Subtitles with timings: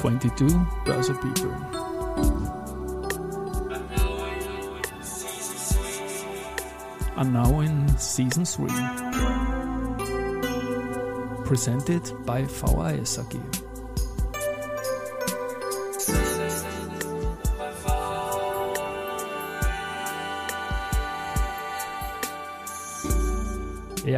[0.00, 0.46] 22
[0.84, 1.52] Börse People.
[7.16, 8.68] And now in season 3.
[11.44, 13.18] Presented by VAS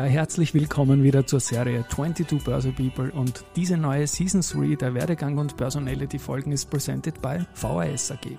[0.00, 4.94] Ja, herzlich willkommen wieder zur Serie 22 Börse People und diese neue Season 3 der
[4.94, 8.38] Werdegang und Personality Folgen ist presented by VAS AG.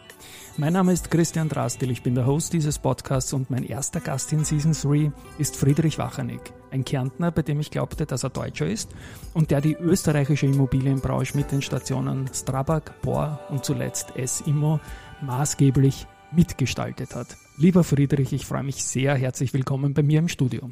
[0.58, 4.34] Mein Name ist Christian Drastil, ich bin der Host dieses Podcasts und mein erster Gast
[4.34, 8.66] in Season 3 ist Friedrich Wachanig, ein Kärntner, bei dem ich glaubte, dass er Deutscher
[8.66, 8.90] ist
[9.36, 14.80] und der die österreichische Immobilienbranche mit den Stationen Strabag, Bohr und zuletzt S-Immo
[15.22, 17.38] maßgeblich mitgestaltet hat.
[17.58, 19.14] Lieber Friedrich, ich freue mich sehr.
[19.14, 20.72] Herzlich willkommen bei mir im Studio.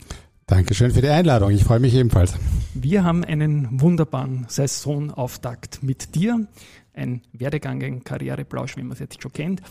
[0.50, 1.52] Dankeschön für die Einladung.
[1.52, 2.34] Ich freue mich ebenfalls.
[2.74, 6.48] Wir haben einen wunderbaren Saisonauftakt mit dir.
[6.92, 9.62] Ein Werdegang, ein Karriereplausch, wie man es jetzt schon kennt.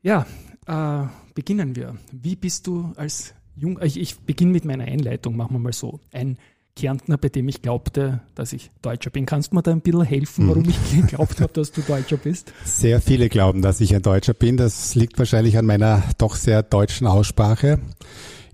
[0.00, 0.24] Ja,
[0.66, 1.96] äh, beginnen wir.
[2.12, 6.00] Wie bist du als Jung, ich, ich beginne mit meiner Einleitung, machen wir mal so.
[6.12, 6.38] Ein
[6.76, 9.26] Kärntner, bei dem ich glaubte, dass ich Deutscher bin.
[9.26, 12.54] Kannst du mir da ein bisschen helfen, warum ich geglaubt habe, dass du Deutscher bist?
[12.64, 14.56] Sehr viele glauben, dass ich ein Deutscher bin.
[14.56, 17.80] Das liegt wahrscheinlich an meiner doch sehr deutschen Aussprache.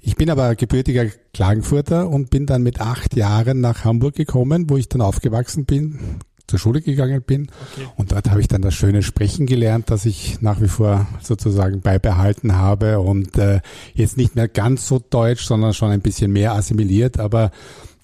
[0.06, 4.76] Ich bin aber gebürtiger Klagenfurter und bin dann mit acht Jahren nach Hamburg gekommen, wo
[4.76, 5.98] ich dann aufgewachsen bin,
[6.46, 7.48] zur Schule gegangen bin.
[7.72, 7.88] Okay.
[7.96, 11.80] Und dort habe ich dann das schöne Sprechen gelernt, das ich nach wie vor sozusagen
[11.80, 13.60] beibehalten habe und äh,
[13.94, 17.18] jetzt nicht mehr ganz so deutsch, sondern schon ein bisschen mehr assimiliert.
[17.18, 17.50] Aber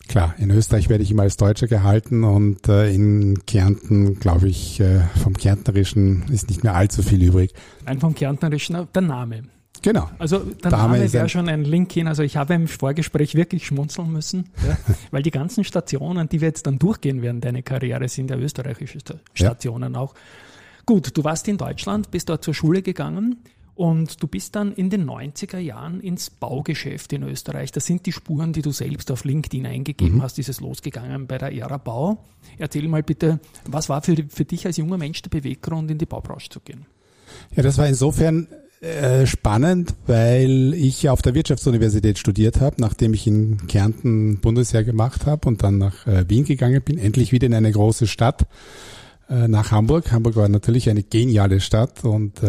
[0.08, 4.80] klar, in Österreich werde ich immer als Deutscher gehalten und äh, in Kärnten, glaube ich,
[4.80, 7.54] äh, vom Kärntnerischen ist nicht mehr allzu viel übrig.
[7.86, 9.44] Nein, vom Kärntnerischen der Name.
[9.82, 10.08] Genau.
[10.18, 12.06] Also der Dame Name wäre schon ein Link hin.
[12.06, 14.78] Also ich habe im Vorgespräch wirklich schmunzeln müssen, ja,
[15.10, 19.00] weil die ganzen Stationen, die wir jetzt dann durchgehen werden, deine Karriere, sind ja österreichische
[19.34, 20.00] Stationen ja.
[20.00, 20.14] auch.
[20.86, 23.36] Gut, du warst in Deutschland, bist dort zur Schule gegangen
[23.74, 27.72] und du bist dann in den 90er Jahren ins Baugeschäft in Österreich.
[27.72, 30.22] Das sind die Spuren, die du selbst auf LinkedIn eingegeben mhm.
[30.22, 30.38] hast.
[30.38, 32.24] Ist es losgegangen bei der Ära Bau?
[32.58, 36.06] Erzähl mal bitte, was war für, für dich als junger Mensch der Beweggrund, in die
[36.06, 36.86] Baubranche zu gehen?
[37.56, 38.46] Ja, das war insofern
[38.82, 45.24] äh, spannend, weil ich auf der Wirtschaftsuniversität studiert habe, nachdem ich in Kärnten Bundesheer gemacht
[45.24, 48.48] habe und dann nach äh, Wien gegangen bin, endlich wieder in eine große Stadt
[49.30, 50.10] äh, nach Hamburg.
[50.10, 52.40] Hamburg war natürlich eine geniale Stadt und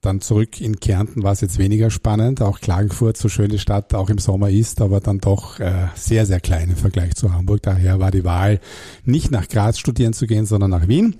[0.00, 2.40] dann zurück in Kärnten war es jetzt weniger spannend.
[2.40, 5.58] Auch Klagenfurt, so schöne Stadt auch im Sommer ist, aber dann doch
[5.96, 7.62] sehr, sehr klein im Vergleich zu Hamburg.
[7.62, 8.60] Daher war die Wahl,
[9.04, 11.16] nicht nach Graz studieren zu gehen, sondern nach Wien.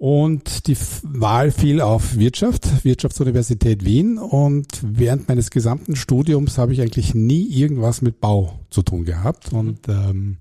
[0.00, 4.16] Und die Wahl fiel auf Wirtschaft, Wirtschaftsuniversität Wien.
[4.16, 9.52] Und während meines gesamten Studiums habe ich eigentlich nie irgendwas mit Bau zu tun gehabt.
[9.52, 10.38] Und ähm,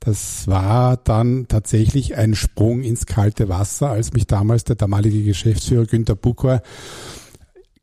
[0.00, 5.86] das war dann tatsächlich ein Sprung ins kalte Wasser, als mich damals der damalige Geschäftsführer
[5.86, 6.60] Günter Bucher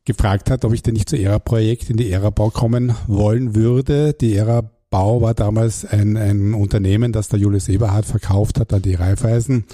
[0.04, 4.12] gefragt hat, ob ich denn nicht zu ERA-Projekt in die ERA-Bau kommen wollen würde.
[4.12, 8.82] Die ERA Bau war damals ein, ein Unternehmen, das der Julius Eberhard verkauft hat an
[8.82, 9.64] die Raiffeisen.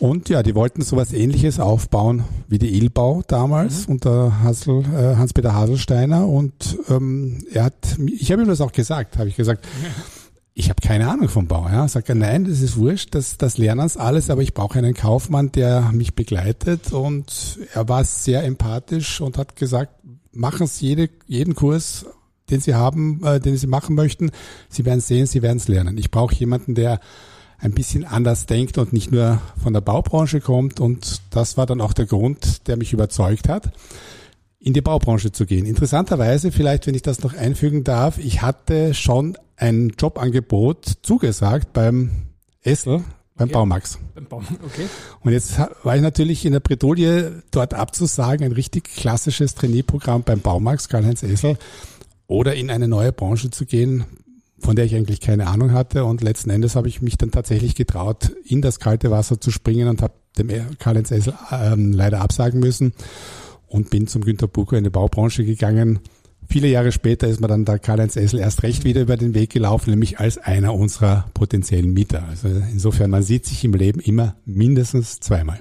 [0.00, 3.94] Und ja, die wollten sowas ähnliches aufbauen wie die Ilbau damals mhm.
[3.94, 6.26] unter Hasel, äh, Hans-Peter Haselsteiner.
[6.26, 9.66] Und ähm, er hat, ich habe ihm das auch gesagt, habe ich gesagt,
[10.54, 11.68] ich habe keine Ahnung vom Bau.
[11.68, 11.88] Ja.
[11.88, 14.94] Sagt er, nein, das ist wurscht, das, das lernen uns alles, aber ich brauche einen
[14.94, 16.92] Kaufmann, der mich begleitet.
[16.92, 19.92] Und er war sehr empathisch und hat gesagt,
[20.32, 22.06] machen Sie jede, jeden Kurs,
[22.50, 24.30] den Sie haben, äh, den Sie machen möchten.
[24.68, 25.98] Sie werden sehen, Sie werden es lernen.
[25.98, 27.00] Ich brauche jemanden, der
[27.60, 30.80] ein bisschen anders denkt und nicht nur von der Baubranche kommt.
[30.80, 33.72] Und das war dann auch der Grund, der mich überzeugt hat,
[34.60, 35.66] in die Baubranche zu gehen.
[35.66, 42.10] Interessanterweise, vielleicht, wenn ich das noch einfügen darf, ich hatte schon ein Jobangebot zugesagt beim
[42.62, 43.02] Essel,
[43.34, 43.52] beim okay.
[43.52, 43.98] Baumax.
[44.14, 44.86] Beim Baum, okay.
[45.20, 50.40] Und jetzt war ich natürlich in der Bredouille, dort abzusagen, ein richtig klassisches Trainee-Programm beim
[50.40, 51.56] Baumax, Karl-Heinz Essel,
[52.26, 54.04] oder in eine neue Branche zu gehen,
[54.60, 56.04] von der ich eigentlich keine Ahnung hatte.
[56.04, 59.88] Und letzten Endes habe ich mich dann tatsächlich getraut, in das kalte Wasser zu springen
[59.88, 62.92] und habe dem Karl-Heinz Essel ähm, leider absagen müssen
[63.66, 66.00] und bin zum Günter Bucher in die Baubranche gegangen.
[66.50, 69.50] Viele Jahre später ist mir dann der Karl-Heinz Essel erst recht wieder über den Weg
[69.50, 72.24] gelaufen, nämlich als einer unserer potenziellen Mieter.
[72.28, 75.58] Also insofern, man sieht sich im Leben immer mindestens zweimal.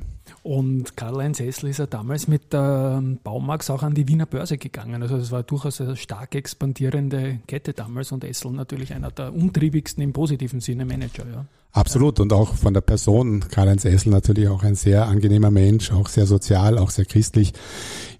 [0.47, 5.01] Und Karl-Heinz Essel ist ja damals mit der Baumax auch an die Wiener Börse gegangen.
[5.01, 10.01] Also es war durchaus eine stark expandierende Kette damals und Essel natürlich einer der umtriebigsten
[10.01, 11.25] im positiven Sinne Manager.
[11.29, 11.45] Ja.
[11.73, 16.07] Absolut und auch von der Person Karl-Heinz Essel natürlich auch ein sehr angenehmer Mensch, auch
[16.07, 17.51] sehr sozial, auch sehr christlich.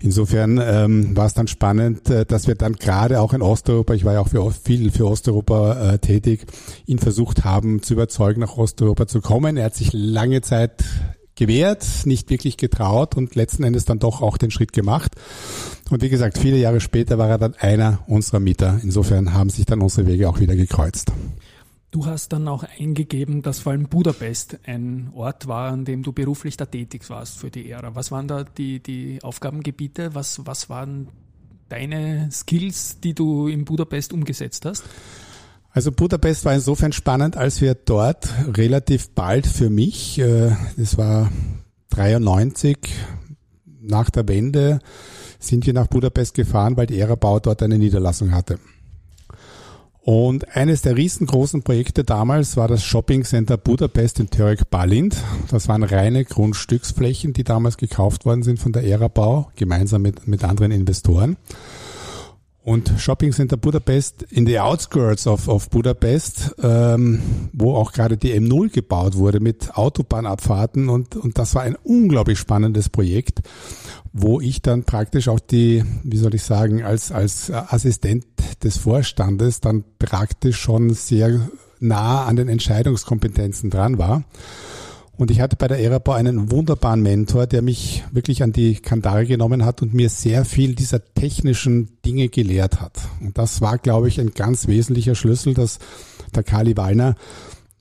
[0.01, 4.03] Insofern ähm, war es dann spannend, äh, dass wir dann gerade auch in Osteuropa, ich
[4.03, 6.45] war ja auch für, viel für Osteuropa äh, tätig,
[6.87, 9.55] ihn versucht haben zu überzeugen, nach Osteuropa zu kommen.
[9.55, 10.83] Er hat sich lange Zeit
[11.37, 15.13] gewehrt, nicht wirklich getraut und letzten Endes dann doch auch den Schritt gemacht.
[15.89, 18.79] Und wie gesagt, viele Jahre später war er dann einer unserer Mieter.
[18.83, 21.13] Insofern haben sich dann unsere Wege auch wieder gekreuzt.
[21.91, 26.11] Du hast dann auch eingegeben, dass vor allem Budapest ein Ort war, an dem du
[26.11, 27.95] beruflich da tätig warst für die Ära.
[27.95, 30.13] Was waren da die, die Aufgabengebiete?
[30.13, 31.07] Was, was waren
[31.69, 34.83] deine Skills, die du in Budapest umgesetzt hast?
[35.71, 41.31] Also Budapest war insofern spannend, als wir dort relativ bald für mich, äh, das war
[41.89, 42.77] 93
[43.81, 44.79] nach der Wende,
[45.39, 48.59] sind wir nach Budapest gefahren, weil die Ära-Bau dort eine Niederlassung hatte.
[50.01, 55.17] Und eines der riesengroßen Projekte damals war das Shopping Center Budapest in Török Balind.
[55.51, 60.45] Das waren reine Grundstücksflächen, die damals gekauft worden sind von der Ära-Bau, gemeinsam mit, mit
[60.45, 61.35] anderen Investoren.
[62.67, 67.21] Und Shopping Center Budapest in the outskirts of, of Budapest, ähm,
[67.53, 72.37] wo auch gerade die M0 gebaut wurde mit Autobahnabfahrten und, und das war ein unglaublich
[72.37, 73.39] spannendes Projekt,
[74.11, 78.25] wo ich dann praktisch auch die, wie soll ich sagen, als, als Assistent
[78.61, 81.49] des Vorstandes dann praktisch schon sehr
[81.79, 84.25] nah an den Entscheidungskompetenzen dran war.
[85.17, 89.25] Und ich hatte bei der Erabau einen wunderbaren Mentor, der mich wirklich an die Kandare
[89.25, 92.99] genommen hat und mir sehr viel dieser technischen Dinge gelehrt hat.
[93.19, 95.79] Und das war, glaube ich, ein ganz wesentlicher Schlüssel, dass
[96.35, 97.15] der Kali Wallner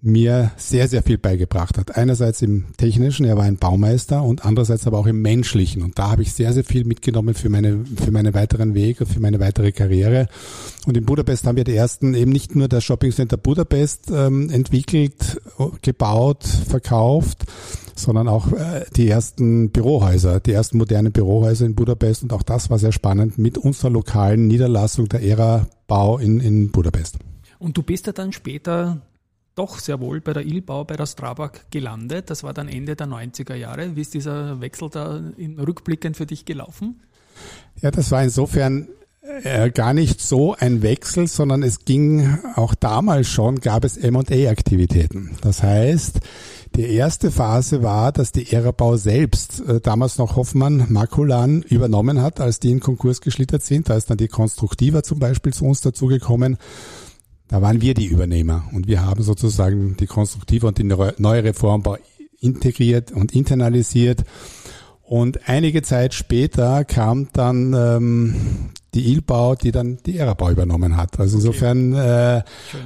[0.06, 1.96] mir sehr, sehr viel beigebracht hat.
[1.96, 5.82] Einerseits im Technischen, er war ein Baumeister und andererseits aber auch im Menschlichen.
[5.82, 9.20] Und da habe ich sehr, sehr viel mitgenommen für meine, für meine weiteren Wege, für
[9.20, 10.28] meine weitere Karriere.
[10.86, 14.48] Und in Budapest haben wir die ersten eben nicht nur das Shopping Center Budapest ähm,
[14.50, 15.40] entwickelt,
[15.82, 17.44] gebaut, verkauft,
[17.96, 22.22] sondern auch äh, die ersten Bürohäuser, die ersten modernen Bürohäuser in Budapest.
[22.22, 26.70] Und auch das war sehr spannend mit unserer lokalen Niederlassung der ERA Bau in, in
[26.70, 27.16] Budapest.
[27.58, 29.00] Und du bist ja dann später
[29.56, 32.30] doch sehr wohl bei der Ilbau, bei der Strabag gelandet.
[32.30, 33.96] Das war dann Ende der 90er Jahre.
[33.96, 37.00] Wie ist dieser Wechsel da in rückblickend für dich gelaufen?
[37.80, 38.88] Ja, das war insofern
[39.42, 45.36] äh, gar nicht so ein Wechsel, sondern es ging auch damals schon, gab es M&A-Aktivitäten.
[45.40, 46.20] Das heißt,
[46.76, 52.40] die erste Phase war, dass die Ära-Bau selbst, äh, damals noch Hoffmann Makulan, übernommen hat,
[52.40, 53.88] als die in Konkurs geschlittert sind.
[53.88, 56.58] Da ist dann die Konstruktiva zum Beispiel zu uns dazugekommen.
[57.48, 61.96] Da waren wir die Übernehmer und wir haben sozusagen die konstruktive und die neue Reformbau
[62.40, 64.24] integriert und internalisiert.
[65.02, 68.34] Und einige Zeit später kam dann ähm,
[68.96, 71.20] die Ilbau, die dann die Erabau übernommen hat.
[71.20, 72.42] Also insofern äh,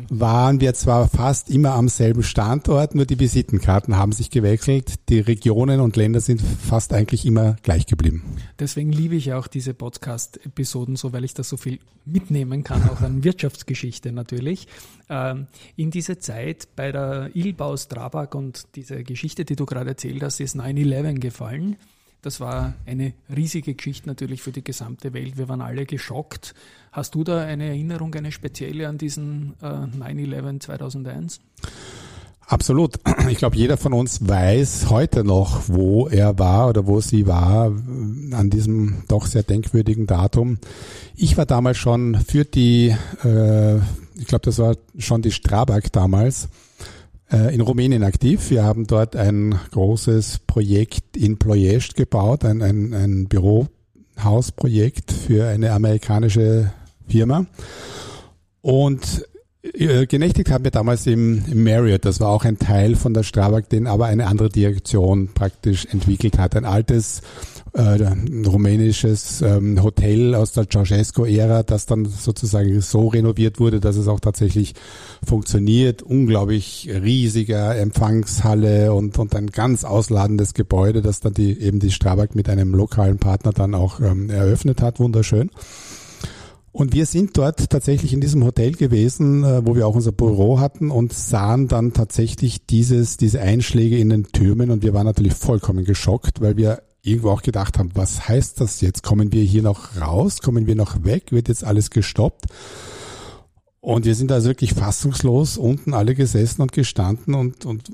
[0.09, 5.09] waren wir zwar fast immer am selben Standort, nur die Visitenkarten haben sich gewechselt.
[5.09, 8.25] Die Regionen und Länder sind fast eigentlich immer gleich geblieben.
[8.59, 13.01] Deswegen liebe ich auch diese Podcast-Episoden so, weil ich da so viel mitnehmen kann, auch
[13.03, 14.67] an Wirtschaftsgeschichte natürlich.
[15.09, 15.47] Ähm,
[15.77, 20.41] in diese Zeit bei der Ilbau Strabag und diese Geschichte, die du gerade erzählt hast,
[20.41, 21.77] ist 9-11 gefallen.
[22.23, 25.39] Das war eine riesige Geschichte natürlich für die gesamte Welt.
[25.39, 26.55] Wir waren alle geschockt.
[26.93, 31.41] Hast du da eine Erinnerung, eine spezielle an diesen äh, 9-11 2001?
[32.47, 32.99] Absolut.
[33.29, 37.67] Ich glaube, jeder von uns weiß heute noch, wo er war oder wo sie war
[37.67, 40.59] an diesem doch sehr denkwürdigen Datum.
[41.15, 42.95] Ich war damals schon für die,
[43.25, 43.77] äh,
[44.19, 46.49] ich glaube, das war schon die Strabag damals, äh,
[47.31, 48.51] in Rumänien aktiv.
[48.51, 55.73] Wir haben dort ein großes Projekt in Ploiești gebaut, ein, ein, ein Bürohausprojekt für eine
[55.73, 56.73] amerikanische
[57.07, 57.47] Firma.
[58.63, 59.30] Und äh,
[59.63, 63.69] genächtigt haben wir damals im, im Marriott, das war auch ein Teil von der Strabag,
[63.69, 66.57] den aber eine andere Direktion praktisch entwickelt hat.
[66.57, 67.21] Ein altes
[67.75, 68.03] äh,
[68.47, 74.21] rumänisches ähm, Hotel aus der Ceausescu-Ära, das dann sozusagen so renoviert wurde, dass es auch
[74.21, 74.75] tatsächlich
[75.23, 76.03] funktioniert.
[76.03, 82.35] Unglaublich riesiger Empfangshalle und, und ein ganz ausladendes Gebäude, das dann die, eben die Strabag
[82.35, 84.99] mit einem lokalen Partner dann auch ähm, eröffnet hat.
[84.99, 85.51] Wunderschön.
[86.73, 90.61] Und wir sind dort tatsächlich in diesem Hotel gewesen, äh, wo wir auch unser Büro
[90.61, 95.35] hatten und sahen dann tatsächlich dieses, diese Einschläge in den Türmen und wir waren natürlich
[95.35, 99.03] vollkommen geschockt, weil wir irgendwo auch gedacht haben, was heißt das jetzt?
[99.03, 100.41] Kommen wir hier noch raus?
[100.43, 101.33] Kommen wir noch weg?
[101.33, 102.47] Wird jetzt alles gestoppt?
[103.81, 107.91] Und wir sind also wirklich fassungslos unten alle gesessen und gestanden und, und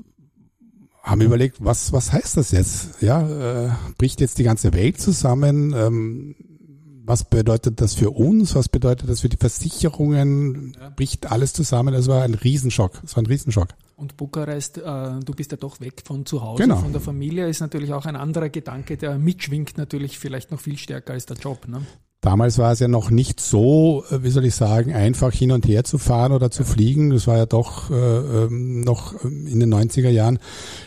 [1.01, 3.01] haben überlegt, was, was heißt das jetzt?
[3.01, 5.73] Ja, äh, bricht jetzt die ganze Welt zusammen?
[5.73, 6.35] Ähm,
[7.07, 8.53] was bedeutet das für uns?
[8.53, 10.75] Was bedeutet das für die Versicherungen?
[10.79, 10.89] Ja.
[10.89, 11.93] Bricht alles zusammen?
[11.93, 13.01] Es war ein Riesenschock.
[13.03, 13.69] Es war ein Riesenschock.
[13.95, 16.75] Und Bukarest, äh, du bist ja doch weg von zu Hause, genau.
[16.75, 20.77] von der Familie, ist natürlich auch ein anderer Gedanke, der mitschwingt natürlich vielleicht noch viel
[20.77, 21.67] stärker als der Job.
[21.67, 21.81] Ne?
[22.21, 25.65] Damals war es ja noch nicht so, äh, wie soll ich sagen, einfach hin und
[25.65, 27.09] her zu fahren oder zu fliegen.
[27.09, 30.39] Das war ja doch äh, ähm, noch in den 90er Jahren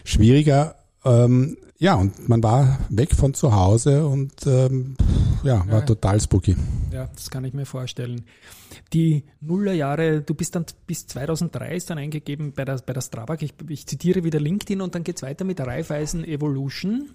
[0.04, 4.96] schwieriger ähm, ja, und man war weg von zu Hause und ähm,
[5.42, 5.86] ja, war ja.
[5.86, 6.56] total spooky.
[6.92, 8.22] Ja, das kann ich mir vorstellen.
[8.92, 13.42] Die Nullerjahre, du bist dann bis 2003 ist dann eingegeben bei der, bei der Strabag.
[13.42, 17.08] Ich, ich zitiere wieder LinkedIn und dann geht's weiter mit Raiffeisen Evolution.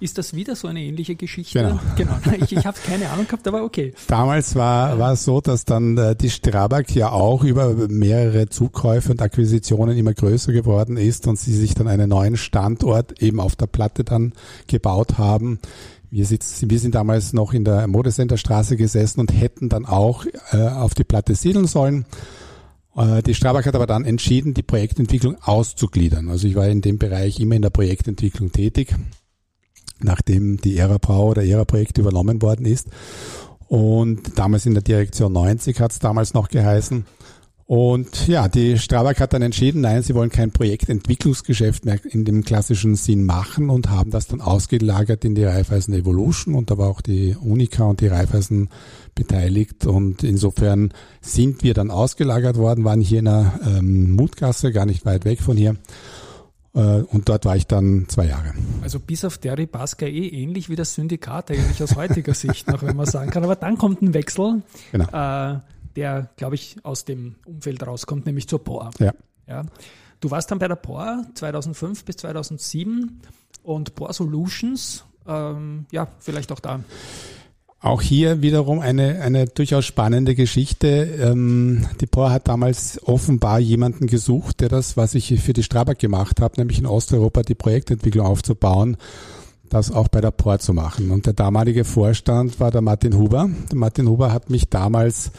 [0.00, 1.58] Ist das wieder so eine ähnliche Geschichte?
[1.58, 1.80] Genau.
[1.96, 2.44] genau.
[2.44, 3.94] Ich, ich habe keine Ahnung gehabt, aber okay.
[4.06, 9.12] Damals war, war es so, dass dann äh, die Strabag ja auch über mehrere Zukäufe
[9.12, 13.56] und Akquisitionen immer größer geworden ist und sie sich dann einen neuen Standort eben auf
[13.56, 14.32] der Platte dann
[14.66, 15.58] gebaut haben.
[16.14, 20.56] Wir, sitzen, wir sind damals noch in der Modecenterstraße gesessen und hätten dann auch äh,
[20.58, 22.06] auf die Platte siedeln sollen.
[22.96, 26.28] Äh, die Strabag hat aber dann entschieden, die Projektentwicklung auszugliedern.
[26.28, 28.94] Also ich war in dem Bereich immer in der Projektentwicklung tätig
[30.00, 32.88] nachdem die ERA-Brau oder ERA-Projekt übernommen worden ist.
[33.66, 37.06] Und damals in der Direktion 90 hat es damals noch geheißen.
[37.66, 42.44] Und ja, die Strabag hat dann entschieden, nein, sie wollen kein Projektentwicklungsgeschäft mehr in dem
[42.44, 46.90] klassischen Sinn machen und haben das dann ausgelagert in die Raiffeisen Evolution und da war
[46.90, 48.68] auch die Unica und die Raiffeisen
[49.14, 50.92] beteiligt und insofern
[51.22, 55.40] sind wir dann ausgelagert worden, waren hier in der ähm, Mutgasse, gar nicht weit weg
[55.40, 55.76] von hier
[56.74, 58.52] äh, und dort war ich dann zwei Jahre.
[58.82, 62.82] Also bis auf Derry Basker eh ähnlich wie das Syndikat eigentlich aus heutiger Sicht noch,
[62.82, 63.44] wenn man sagen kann.
[63.44, 65.06] Aber dann kommt ein Wechsel, genau.
[65.06, 65.60] äh,
[65.96, 68.90] der, glaube ich, aus dem Umfeld rauskommt, nämlich zur POR.
[68.98, 69.12] Ja.
[69.46, 69.64] ja.
[70.20, 73.20] Du warst dann bei der POR 2005 bis 2007
[73.62, 76.80] und POR Solutions, ähm, ja, vielleicht auch da.
[77.84, 80.88] Auch hier wiederum eine, eine durchaus spannende Geschichte.
[81.20, 85.98] Ähm, die POR hat damals offenbar jemanden gesucht, der das, was ich für die Strabag
[85.98, 88.96] gemacht habe, nämlich in Osteuropa die Projektentwicklung aufzubauen,
[89.68, 91.10] das auch bei der POR zu machen.
[91.10, 93.50] Und der damalige Vorstand war der Martin Huber.
[93.70, 95.30] Der Martin Huber hat mich damals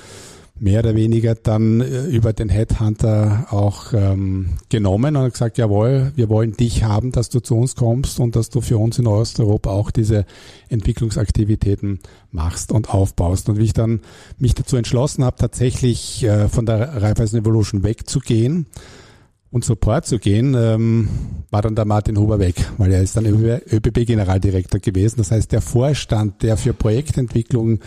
[0.57, 6.29] mehr oder weniger dann äh, über den Headhunter auch ähm, genommen und gesagt, jawohl, wir
[6.29, 9.71] wollen dich haben, dass du zu uns kommst und dass du für uns in Osteuropa
[9.71, 10.25] auch diese
[10.69, 11.99] Entwicklungsaktivitäten
[12.31, 13.49] machst und aufbaust.
[13.49, 13.99] Und wie ich dann
[14.37, 18.67] mich dazu entschlossen habe, tatsächlich äh, von der Raiffeisen Evolution wegzugehen,
[19.55, 21.07] und Support zu gehen, ähm,
[21.49, 25.15] war dann der Martin Huber weg, weil er ist dann ÖBB-Generaldirektor gewesen.
[25.19, 27.79] Das heißt, der Vorstand, der für Projektentwicklung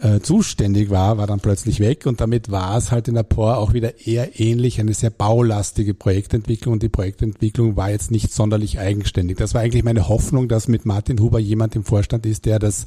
[0.00, 3.58] äh, zuständig war, war dann plötzlich weg und damit war es halt in der POR
[3.58, 8.78] auch wieder eher ähnlich, eine sehr baulastige Projektentwicklung und die Projektentwicklung war jetzt nicht sonderlich
[8.78, 9.38] eigenständig.
[9.38, 12.84] Das war eigentlich meine Hoffnung, dass mit Martin Huber jemand im Vorstand ist, der das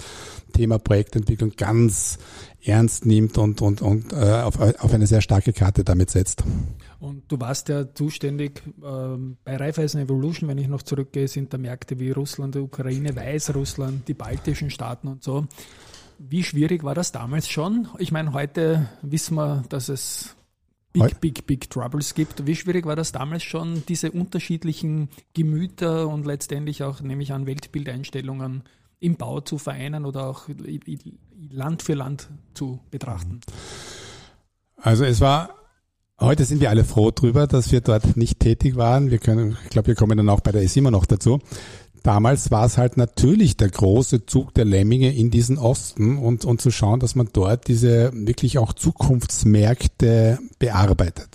[0.54, 2.18] Thema Projektentwicklung ganz
[2.64, 6.44] ernst nimmt und, und, und äh, auf, auf eine sehr starke Karte damit setzt.
[7.00, 11.58] Und du warst ja zuständig ähm, bei Raiffeisen Evolution, wenn ich noch zurückgehe, sind da
[11.58, 15.48] Märkte wie Russland, Ukraine, Weißrussland, die baltischen Staaten und so.
[16.30, 17.88] Wie schwierig war das damals schon?
[17.98, 20.36] Ich meine, heute wissen wir, dass es
[20.94, 22.46] Big, Big, Big Troubles gibt.
[22.46, 27.48] Wie schwierig war das damals schon, diese unterschiedlichen Gemüter und letztendlich auch, nehme ich an,
[27.48, 28.64] Weltbildeinstellungen
[29.00, 30.48] im Bau zu vereinen oder auch
[31.50, 33.42] Land für Land zu betrachten?
[34.76, 35.56] Also es war
[36.22, 39.10] Heute sind wir alle froh drüber, dass wir dort nicht tätig waren.
[39.10, 41.40] Wir können, ich glaube, wir kommen dann auch bei der ESIMA noch dazu.
[42.04, 46.60] Damals war es halt natürlich der große Zug der Lemminge in diesen Osten und, und
[46.60, 51.30] zu schauen, dass man dort diese wirklich auch Zukunftsmärkte bearbeitet.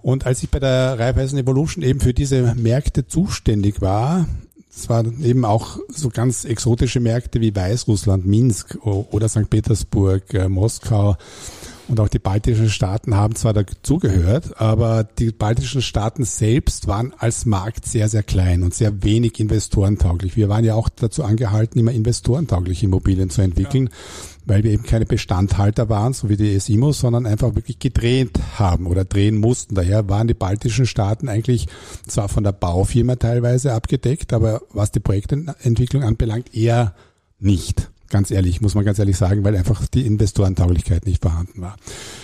[0.00, 4.28] Und als ich bei der Raiffeisen Evolution eben für diese Märkte zuständig war,
[4.76, 9.48] es waren eben auch so ganz exotische Märkte wie Weißrussland, Minsk oder St.
[9.48, 11.16] Petersburg, äh, Moskau,
[11.88, 17.44] und auch die baltischen Staaten haben zwar dazugehört, aber die baltischen Staaten selbst waren als
[17.44, 20.36] Markt sehr, sehr klein und sehr wenig investorentauglich.
[20.36, 23.92] Wir waren ja auch dazu angehalten, immer investorentaugliche Immobilien zu entwickeln, ja.
[24.46, 28.86] weil wir eben keine Bestandhalter waren, so wie die ESIMO, sondern einfach wirklich gedreht haben
[28.86, 29.74] oder drehen mussten.
[29.74, 31.66] Daher waren die baltischen Staaten eigentlich
[32.06, 36.94] zwar von der Baufirma teilweise abgedeckt, aber was die Projektentwicklung anbelangt, eher
[37.38, 37.90] nicht.
[38.10, 41.76] Ganz ehrlich, muss man ganz ehrlich sagen, weil einfach die Investorentauglichkeit nicht vorhanden war.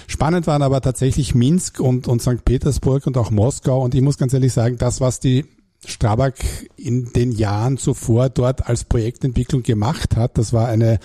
[0.06, 2.44] Spannend waren aber tatsächlich Minsk und, und St.
[2.44, 3.82] Petersburg und auch Moskau.
[3.82, 5.46] Und ich muss ganz ehrlich sagen, das, was die
[5.84, 6.34] Strabag
[6.76, 10.98] in den Jahren zuvor dort als Projektentwicklung gemacht hat, das war eine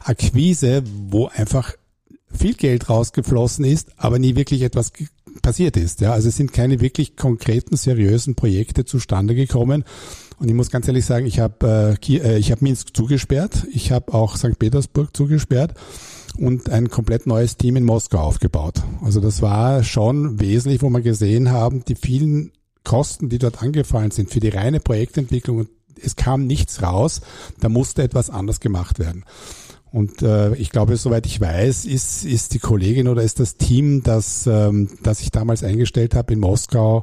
[0.00, 1.74] Akquise, wo einfach
[2.32, 4.92] viel Geld rausgeflossen ist, aber nie wirklich etwas
[5.42, 6.00] passiert ist.
[6.00, 9.84] Ja, also es sind keine wirklich konkreten, seriösen Projekte zustande gekommen.
[10.38, 13.90] Und ich muss ganz ehrlich sagen, ich habe äh, äh, ich habe Minsk zugesperrt, ich
[13.90, 14.58] habe auch St.
[14.58, 15.74] Petersburg zugesperrt
[16.36, 18.82] und ein komplett neues Team in Moskau aufgebaut.
[19.02, 22.52] Also das war schon wesentlich, wo wir gesehen haben, die vielen
[22.84, 25.68] Kosten, die dort angefallen sind für die reine Projektentwicklung und
[26.00, 27.20] es kam nichts raus,
[27.60, 29.24] da musste etwas anders gemacht werden.
[29.90, 34.02] Und äh, ich glaube, soweit ich weiß, ist, ist die Kollegin oder ist das Team,
[34.02, 37.02] das, ähm, das ich damals eingestellt habe in Moskau,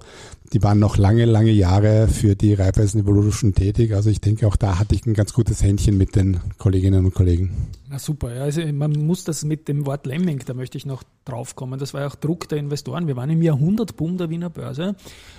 [0.53, 3.93] die waren noch lange, lange Jahre für die Raiffeisen Evolution tätig.
[3.93, 7.13] Also ich denke, auch da hatte ich ein ganz gutes Händchen mit den Kolleginnen und
[7.13, 7.69] Kollegen.
[7.89, 8.27] Na super.
[8.27, 11.79] Also man muss das mit dem Wort Lemming, da möchte ich noch drauf kommen.
[11.79, 13.07] Das war ja auch Druck der Investoren.
[13.07, 14.95] Wir waren im Jahrhundertboom der Wiener Börse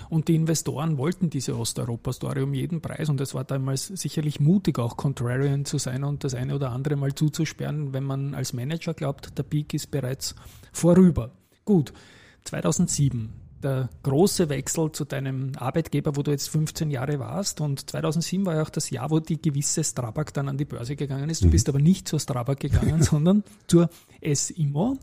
[0.09, 4.79] und die Investoren wollten diese Osteuropa-Story um jeden Preis und es war damals sicherlich mutig,
[4.79, 8.93] auch contrarian zu sein und das eine oder andere mal zuzusperren, wenn man als Manager
[8.93, 10.35] glaubt, der Peak ist bereits
[10.73, 11.31] vorüber.
[11.65, 11.93] Gut,
[12.43, 17.61] 2007 der große Wechsel zu deinem Arbeitgeber, wo du jetzt 15 Jahre warst.
[17.61, 20.95] Und 2007 war ja auch das Jahr, wo die gewisse Strabag dann an die Börse
[20.95, 21.41] gegangen ist.
[21.41, 21.51] Du mhm.
[21.51, 23.89] bist aber nicht zur Strabag gegangen, sondern zur
[24.21, 24.97] SIMO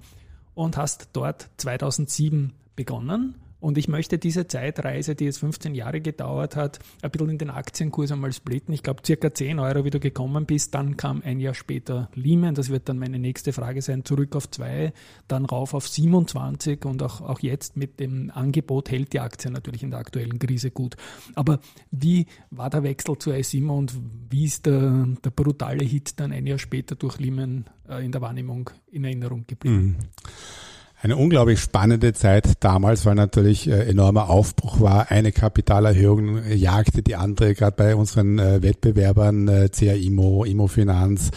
[0.55, 6.55] und hast dort 2007 begonnen und ich möchte diese Zeitreise, die jetzt 15 Jahre gedauert
[6.55, 8.75] hat, ein bisschen in den Aktienkurs einmal splitten.
[8.75, 10.75] Ich glaube, circa 10 Euro, wie du gekommen bist.
[10.75, 12.55] Dann kam ein Jahr später Lehman.
[12.55, 14.05] Das wird dann meine nächste Frage sein.
[14.05, 14.93] Zurück auf 2,
[15.29, 19.83] dann rauf auf 27 und auch, auch jetzt mit dem Angebot hält die Aktie natürlich
[19.83, 20.97] in der aktuellen Krise gut.
[21.35, 21.59] Aber
[21.91, 26.47] wie war der Wechsel zur SIMA und wie ist der, der brutale Hit dann ein
[26.47, 29.97] Jahr später durch Lehman äh, in der Wahrnehmung in Erinnerung geblieben?
[29.97, 30.74] Mhm
[31.05, 35.11] eine unglaublich spannende Zeit damals, weil natürlich äh, enormer Aufbruch war.
[35.11, 41.31] Eine Kapitalerhöhung jagte die andere, gerade bei unseren äh, Wettbewerbern äh, CA Immo, Immo Finanz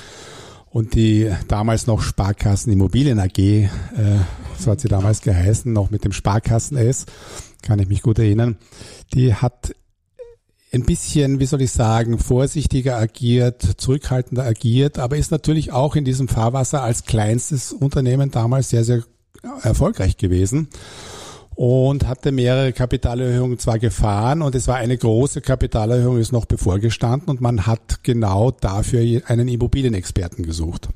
[0.69, 3.69] und die damals noch Sparkassen Immobilien AG,
[4.59, 7.05] so hat sie damals geheißen, noch mit dem Sparkassen S,
[7.63, 8.57] kann ich mich gut erinnern.
[9.13, 9.73] Die hat
[10.73, 16.05] ein bisschen, wie soll ich sagen, vorsichtiger agiert, zurückhaltender agiert, aber ist natürlich auch in
[16.05, 19.03] diesem Fahrwasser als kleinstes Unternehmen damals sehr, sehr
[19.63, 20.69] erfolgreich gewesen
[21.55, 27.29] und hatte mehrere Kapitalerhöhungen zwar gefahren und es war eine große Kapitalerhöhung ist noch bevorgestanden
[27.29, 30.89] und man hat genau dafür einen Immobilienexperten gesucht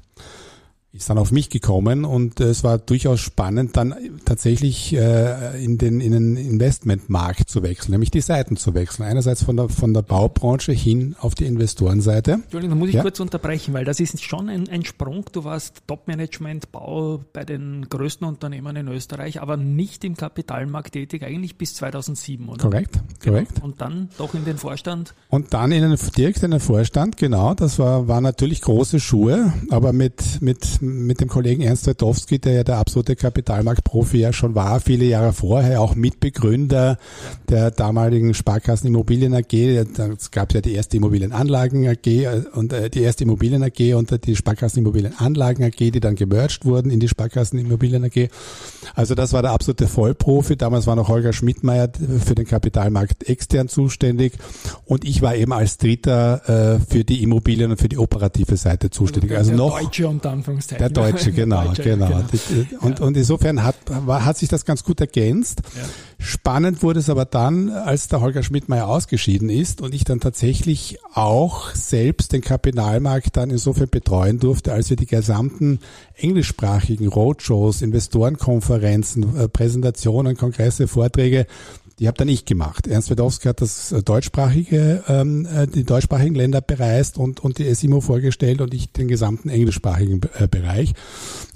[0.93, 3.95] ist dann auf mich gekommen und es war durchaus spannend, dann
[4.25, 9.05] tatsächlich äh, in den, in den Investmentmarkt zu wechseln, nämlich die Seiten zu wechseln.
[9.05, 12.33] Einerseits von der, von der Baubranche hin auf die Investorenseite.
[12.33, 13.01] Entschuldigung, da muss ich ja?
[13.03, 15.23] kurz unterbrechen, weil das ist schon ein, ein Sprung.
[15.31, 21.23] Du warst Top-Management Bau bei den größten Unternehmen in Österreich, aber nicht im Kapitalmarkt tätig,
[21.23, 22.63] eigentlich bis 2007, oder?
[22.63, 23.55] Korrekt, korrekt.
[23.55, 23.65] Genau.
[23.65, 25.13] Und dann doch in den Vorstand?
[25.29, 27.53] Und dann in den, direkt in den Vorstand, genau.
[27.53, 32.53] Das war, war natürlich große Schuhe, aber mit, mit mit dem Kollegen Ernst Wetowski, der
[32.53, 36.97] ja der absolute Kapitalmarktprofi ja schon war, viele Jahre vorher, auch Mitbegründer
[37.49, 39.53] der damaligen Sparkassen Immobilien AG.
[39.53, 44.25] Es gab ja die erste Immobilienanlagen AG äh, und äh, die erste Immobilien AG und
[44.25, 48.29] die Sparkassen Immobilienanlagen AG, die dann gemerged wurden in die Sparkassen Immobilien AG.
[48.95, 50.57] Also das war der absolute Vollprofi.
[50.57, 51.89] Damals war noch Holger Schmidtmeier
[52.23, 54.33] für den Kapitalmarkt extern zuständig
[54.85, 58.89] und ich war eben als Dritter äh, für die Immobilien und für die operative Seite
[58.89, 59.31] zuständig.
[59.37, 60.31] Also, also noch Deutsche unter
[60.73, 60.77] Anführungszeichen.
[60.77, 62.07] Der Deutsche, genau, Deutsche, genau.
[62.07, 62.81] genau.
[62.81, 63.05] Und, ja.
[63.05, 63.75] und insofern hat,
[64.07, 65.61] hat sich das ganz gut ergänzt.
[65.75, 65.83] Ja.
[66.23, 70.99] Spannend wurde es aber dann, als der Holger Schmidtmeier ausgeschieden ist und ich dann tatsächlich
[71.13, 75.79] auch selbst den Kapitalmarkt dann insofern betreuen durfte, als wir die gesamten
[76.15, 81.47] englischsprachigen Roadshows, Investorenkonferenzen, äh, Präsentationen, Kongresse, Vorträge
[82.01, 82.87] die habe dann ich gemacht.
[82.87, 87.75] Ernst Wedowski hat das äh, deutschsprachige, ähm, äh, die deutschsprachigen Länder bereist und, und die
[87.75, 90.93] SIMO vorgestellt und ich den gesamten englischsprachigen äh, Bereich.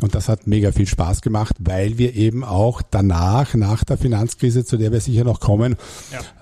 [0.01, 4.63] Und das hat mega viel Spaß gemacht, weil wir eben auch danach, nach der Finanzkrise,
[4.63, 5.77] zu der wir sicher noch kommen,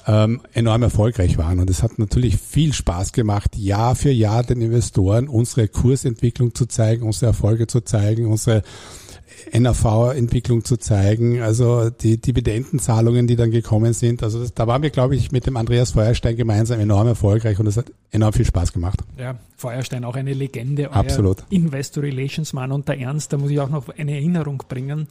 [0.05, 0.25] ja.
[0.25, 1.59] ähm, enorm erfolgreich waren.
[1.59, 6.65] Und es hat natürlich viel Spaß gemacht, Jahr für Jahr den Investoren unsere Kursentwicklung zu
[6.65, 8.63] zeigen, unsere Erfolge zu zeigen, unsere
[9.51, 14.23] NAV-Entwicklung zu zeigen, also die Dividendenzahlungen, die dann gekommen sind.
[14.23, 17.67] Also das, da waren wir, glaube ich, mit dem Andreas Feuerstein gemeinsam enorm erfolgreich und
[17.67, 18.99] es hat enorm viel Spaß gemacht.
[19.17, 21.43] Ja, Feuerstein auch eine Legende, euer Absolut.
[21.49, 25.07] Investor Relations Mann und der Ernst, da muss ich auch noch eine Erinnerung bringen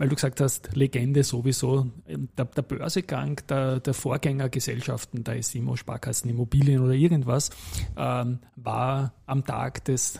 [0.00, 6.30] weil du gesagt hast, Legende sowieso, der, der Börsegang der, der Vorgängergesellschaften, der SIMO, Sparkassen,
[6.30, 7.50] Immobilien oder irgendwas,
[7.98, 10.18] ähm, war am Tag des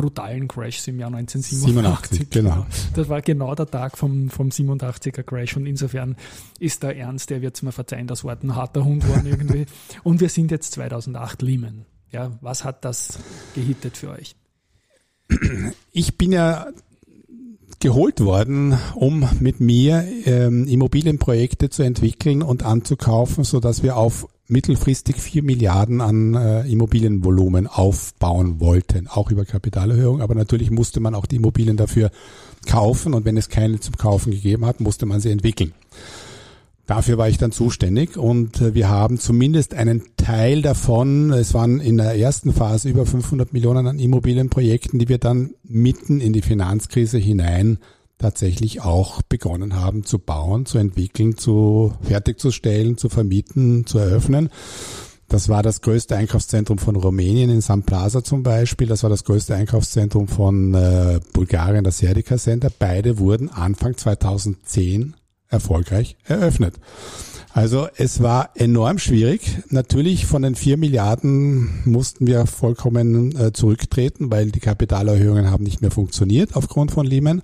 [0.00, 2.18] brutalen Crash im Jahr 1987.
[2.18, 2.66] 87, genau.
[2.94, 6.16] Das war genau der Tag vom, vom 87er Crash und insofern
[6.58, 9.66] ist der Ernst, der wird es mir verzeihen, das Wort ein harter Hund waren irgendwie.
[10.04, 11.86] und wir sind jetzt 2008 Lehman.
[12.10, 13.18] Ja, was hat das
[13.54, 14.34] gehittet für euch?
[15.92, 16.68] Ich bin ja
[17.80, 24.26] geholt worden, um mit mir ähm, Immobilienprojekte zu entwickeln und anzukaufen, so dass wir auf
[24.48, 30.22] mittelfristig vier Milliarden an äh, Immobilienvolumen aufbauen wollten, auch über Kapitalerhöhung.
[30.22, 32.10] Aber natürlich musste man auch die Immobilien dafür
[32.66, 35.72] kaufen und wenn es keine zum Kaufen gegeben hat, musste man sie entwickeln.
[36.86, 41.80] Dafür war ich dann zuständig und äh, wir haben zumindest einen Teil davon, es waren
[41.80, 46.40] in der ersten Phase über 500 Millionen an Immobilienprojekten, die wir dann mitten in die
[46.40, 47.78] Finanzkrise hinein
[48.18, 54.50] tatsächlich auch begonnen haben zu bauen, zu entwickeln, zu fertigzustellen, zu vermieten, zu eröffnen.
[55.28, 58.86] Das war das größte Einkaufszentrum von Rumänien in San Plaza zum Beispiel.
[58.86, 62.70] Das war das größte Einkaufszentrum von äh, Bulgarien, das Serdica Center.
[62.76, 65.14] Beide wurden Anfang 2010
[65.48, 66.76] erfolgreich eröffnet.
[67.52, 69.58] Also es war enorm schwierig.
[69.68, 75.82] Natürlich von den vier Milliarden mussten wir vollkommen äh, zurücktreten, weil die Kapitalerhöhungen haben nicht
[75.82, 77.42] mehr funktioniert aufgrund von Lehman.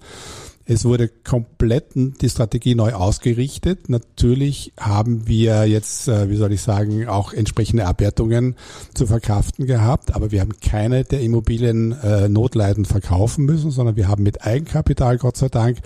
[0.66, 3.90] Es wurde komplett die Strategie neu ausgerichtet.
[3.90, 8.56] Natürlich haben wir jetzt, äh, wie soll ich sagen, auch entsprechende Abwertungen
[8.94, 14.08] zu verkraften gehabt, aber wir haben keine der Immobilien äh, notleidend verkaufen müssen, sondern wir
[14.08, 15.78] haben mit Eigenkapital, Gott sei Dank,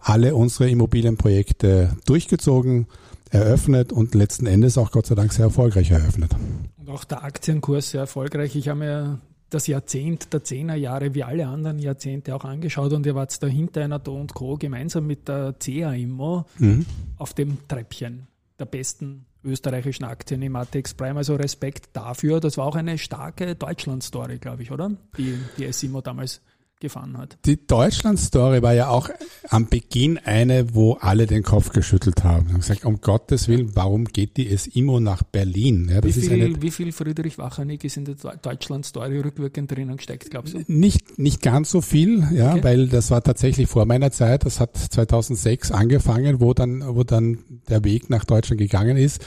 [0.00, 2.86] alle unsere Immobilienprojekte durchgezogen,
[3.30, 6.36] eröffnet und letzten Endes auch Gott sei Dank sehr erfolgreich eröffnet.
[6.78, 8.54] Und auch der Aktienkurs sehr erfolgreich.
[8.54, 9.18] Ich habe mir
[9.50, 13.82] das Jahrzehnt der Zehnerjahre wie alle anderen Jahrzehnte auch angeschaut und ihr wart da hinter
[13.82, 14.56] einer Do und Co.
[14.56, 16.86] gemeinsam mit der CA Immo mhm.
[17.18, 21.16] auf dem Treppchen der besten österreichischen Aktien im ATX Prime.
[21.16, 22.40] Also Respekt dafür.
[22.40, 24.92] Das war auch eine starke Deutschland-Story, glaube ich, oder?
[25.16, 26.42] Die, die SIMO damals
[26.80, 27.38] gefahren hat.
[27.44, 29.10] Die Deutschland-Story war ja auch
[29.48, 32.48] am Beginn eine, wo alle den Kopf geschüttelt haben.
[32.48, 35.88] Und gesagt, um Gottes Willen, warum geht die SIMO nach Berlin?
[35.92, 40.54] Ja, wie, viel, wie viel Friedrich Wachanig ist in der Deutschland-Story rückwirkend drinnen gesteckt, glaubst
[40.54, 40.62] du?
[40.66, 42.64] Nicht, nicht ganz so viel, ja, okay.
[42.64, 44.44] weil das war tatsächlich vor meiner Zeit.
[44.44, 47.38] Das hat 2006 angefangen, wo dann, wo dann
[47.68, 49.24] der Weg nach Deutschland gegangen ist.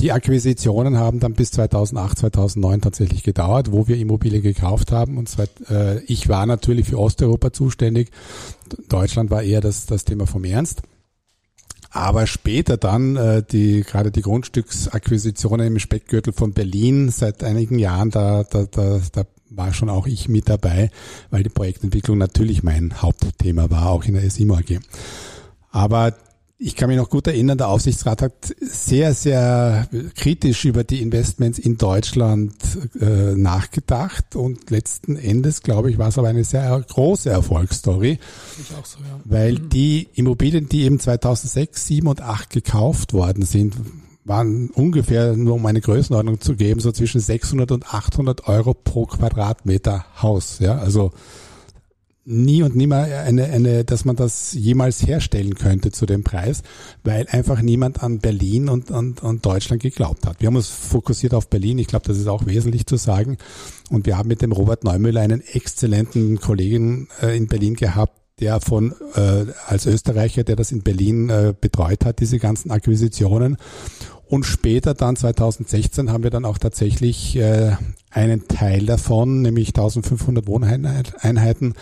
[0.00, 5.18] Die Akquisitionen haben dann bis 2008, 2009 tatsächlich gedauert, wo wir Immobilien gekauft haben.
[5.18, 8.10] Und zwar, äh, ich war natürlich für für Osteuropa zuständig.
[8.88, 10.82] Deutschland war eher das, das Thema vom Ernst.
[11.90, 18.10] Aber später dann äh, die gerade die Grundstücksakquisitionen im Speckgürtel von Berlin seit einigen Jahren,
[18.10, 20.90] da, da, da, da war schon auch ich mit dabei,
[21.30, 24.80] weil die Projektentwicklung natürlich mein Hauptthema war, auch in der SIMO AG.
[25.70, 26.14] Aber
[26.58, 31.58] ich kann mich noch gut erinnern, der Aufsichtsrat hat sehr, sehr kritisch über die Investments
[31.58, 32.54] in Deutschland
[32.98, 38.18] äh, nachgedacht und letzten Endes, glaube ich, war es aber eine sehr große Erfolgsstory.
[38.56, 39.20] So, ja.
[39.24, 39.68] Weil mhm.
[39.68, 43.74] die Immobilien, die eben 2006, 7 und 8 gekauft worden sind,
[44.24, 49.04] waren ungefähr, nur um eine Größenordnung zu geben, so zwischen 600 und 800 Euro pro
[49.04, 50.58] Quadratmeter Haus.
[50.58, 51.12] Ja, also
[52.26, 56.62] nie und nimmer eine, eine, dass man das jemals herstellen könnte zu dem Preis,
[57.04, 60.40] weil einfach niemand an Berlin und, und, und Deutschland geglaubt hat.
[60.40, 61.78] Wir haben uns fokussiert auf Berlin.
[61.78, 63.38] Ich glaube, das ist auch wesentlich zu sagen.
[63.90, 68.60] Und wir haben mit dem Robert Neumüller einen exzellenten Kollegen äh, in Berlin gehabt, der
[68.60, 73.56] von äh, als Österreicher, der das in Berlin äh, betreut hat, diese ganzen Akquisitionen.
[74.28, 77.76] Und später dann 2016 haben wir dann auch tatsächlich äh,
[78.10, 81.74] einen Teil davon, nämlich 1500 Wohneinheiten,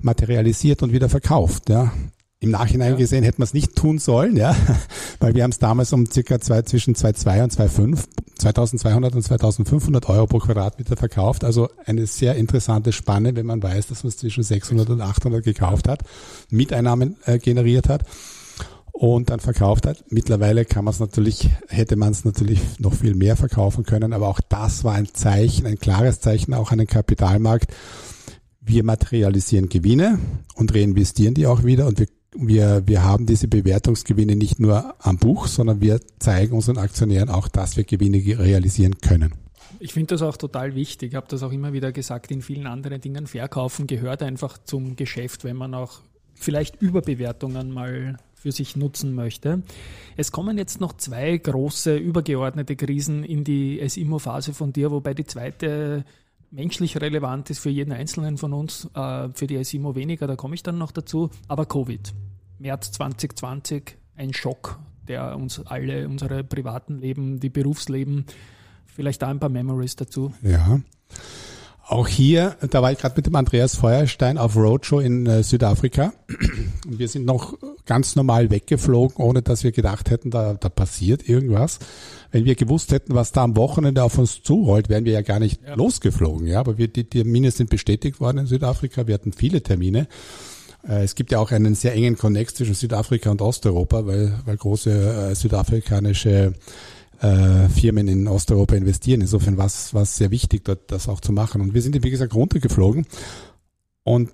[0.00, 1.68] materialisiert und wieder verkauft.
[1.68, 1.92] Ja.
[2.38, 2.96] Im Nachhinein ja.
[2.98, 4.54] gesehen hätte man es nicht tun sollen, ja,
[5.20, 8.04] weil wir haben es damals um circa zwei, zwischen 2,2 und 2,5,
[8.38, 11.44] 2200 und 2500 Euro pro Quadratmeter verkauft.
[11.44, 15.44] Also eine sehr interessante Spanne, wenn man weiß, dass man es zwischen 600 und 800
[15.44, 16.02] gekauft hat,
[16.50, 18.04] Mieteinnahmen äh, generiert hat
[18.92, 20.04] und dann verkauft hat.
[20.08, 24.28] Mittlerweile kann man es natürlich, hätte man es natürlich noch viel mehr verkaufen können, aber
[24.28, 27.72] auch das war ein Zeichen, ein klares Zeichen auch an den Kapitalmarkt.
[28.60, 30.18] Wir materialisieren Gewinne
[30.54, 35.18] und reinvestieren die auch wieder und wir, wir, wir haben diese Bewertungsgewinne nicht nur am
[35.18, 39.34] Buch, sondern wir zeigen unseren Aktionären auch, dass wir Gewinne realisieren können.
[39.78, 41.12] Ich finde das auch total wichtig.
[41.12, 43.26] Ich habe das auch immer wieder gesagt, in vielen anderen Dingen.
[43.26, 46.00] Verkaufen gehört einfach zum Geschäft, wenn man auch
[46.34, 49.62] vielleicht Überbewertungen mal für sich nutzen möchte.
[50.16, 55.26] Es kommen jetzt noch zwei große übergeordnete Krisen in die SIMO-Phase von dir, wobei die
[55.26, 56.04] zweite
[56.50, 60.54] menschlich relevant ist für jeden Einzelnen von uns, äh, für die SIMO weniger, da komme
[60.54, 61.30] ich dann noch dazu.
[61.48, 62.14] Aber Covid,
[62.58, 68.24] März 2020, ein Schock, der uns alle, unsere privaten Leben, die Berufsleben,
[68.86, 70.32] vielleicht da ein paar Memories dazu.
[70.42, 70.80] Ja.
[71.90, 76.12] Auch hier, da war ich gerade mit dem Andreas Feuerstein auf Roadshow in äh, Südafrika.
[76.86, 81.28] Und wir sind noch ganz normal weggeflogen, ohne dass wir gedacht hätten, da, da passiert
[81.28, 81.80] irgendwas.
[82.30, 85.40] Wenn wir gewusst hätten, was da am Wochenende auf uns zurollt, wären wir ja gar
[85.40, 85.74] nicht ja.
[85.74, 86.46] losgeflogen.
[86.46, 89.08] Ja, aber wir, die Termine sind bestätigt worden in Südafrika.
[89.08, 90.06] Wir hatten viele Termine.
[90.88, 94.56] Äh, es gibt ja auch einen sehr engen Connect zwischen Südafrika und Osteuropa, weil, weil
[94.56, 96.52] große äh, südafrikanische
[97.20, 99.20] äh, Firmen in Osteuropa investieren.
[99.20, 101.60] Insofern war es sehr wichtig, dort das auch zu machen.
[101.60, 103.06] Und wir sind, wie gesagt, runtergeflogen.
[104.02, 104.30] Und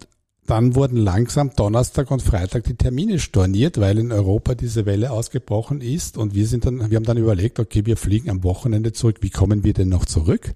[0.47, 5.81] dann wurden langsam Donnerstag und Freitag die Termine storniert, weil in Europa diese Welle ausgebrochen
[5.81, 6.17] ist.
[6.17, 9.19] Und wir sind dann, wir haben dann überlegt, okay, wir fliegen am Wochenende zurück.
[9.23, 10.55] Wie kommen wir denn noch zurück?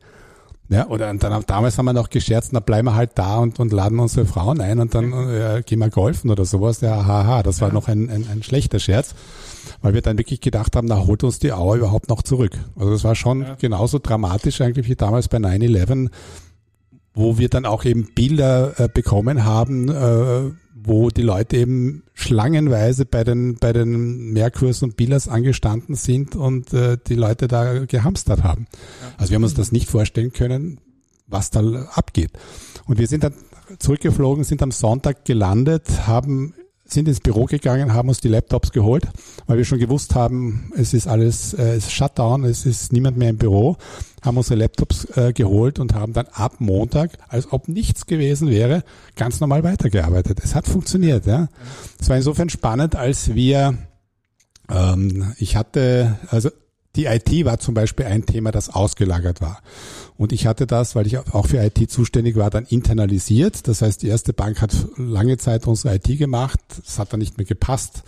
[0.68, 3.72] Ja, oder dann, damals haben wir noch gescherzt, na bleiben wir halt da und, und
[3.72, 6.80] laden unsere Frauen ein und dann äh, gehen wir golfen oder sowas.
[6.80, 7.74] Ja, haha, das war ja.
[7.74, 9.16] noch ein, ein, ein schlechter Scherz,
[9.82, 12.52] weil wir dann wirklich gedacht haben, na holt uns die Auer überhaupt noch zurück.
[12.76, 13.54] Also das war schon ja.
[13.54, 16.10] genauso dramatisch eigentlich wie damals bei 9-11,
[17.14, 20.50] wo wir dann auch eben Bilder äh, bekommen haben, äh,
[20.82, 26.72] wo die Leute eben schlangenweise bei den, bei den Merkurs und Billers angestanden sind und
[26.72, 28.66] äh, die Leute da gehamstert haben.
[28.70, 29.14] Ja.
[29.18, 30.78] Also wir haben uns das nicht vorstellen können,
[31.26, 31.60] was da
[31.94, 32.32] abgeht.
[32.86, 33.34] Und wir sind dann
[33.78, 36.54] zurückgeflogen, sind am Sonntag gelandet, haben
[36.92, 39.06] sind ins Büro gegangen, haben uns die Laptops geholt,
[39.46, 43.16] weil wir schon gewusst haben, es ist alles äh, es ist Shutdown, es ist niemand
[43.16, 43.76] mehr im Büro,
[44.22, 48.82] haben unsere Laptops äh, geholt und haben dann ab Montag, als ob nichts gewesen wäre,
[49.16, 50.40] ganz normal weitergearbeitet.
[50.42, 51.26] Es hat funktioniert.
[51.26, 51.48] Ja.
[52.00, 53.78] Es war insofern spannend, als wir,
[54.68, 56.50] ähm, ich hatte, also
[56.96, 59.62] die IT war zum Beispiel ein Thema, das ausgelagert war.
[60.16, 63.68] Und ich hatte das, weil ich auch für IT zuständig war, dann internalisiert.
[63.68, 66.60] Das heißt, die erste Bank hat lange Zeit unsere IT gemacht.
[66.84, 68.02] Das hat dann nicht mehr gepasst.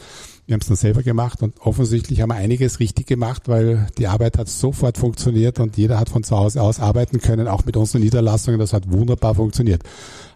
[0.47, 4.09] Wir haben es dann selber gemacht und offensichtlich haben wir einiges richtig gemacht, weil die
[4.09, 7.77] Arbeit hat sofort funktioniert und jeder hat von zu Hause aus arbeiten können, auch mit
[7.77, 8.59] unseren Niederlassungen.
[8.59, 9.85] Das hat wunderbar funktioniert.